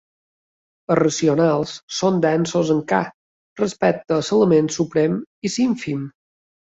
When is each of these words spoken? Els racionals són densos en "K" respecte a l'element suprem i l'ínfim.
Els 0.93 0.99
racionals 0.99 1.73
són 1.97 2.15
densos 2.23 2.71
en 2.75 2.79
"K" 2.91 3.01
respecte 3.61 4.15
a 4.17 4.23
l'element 4.39 4.71
suprem 4.77 5.19
i 5.49 5.53
l'ínfim. 5.57 6.01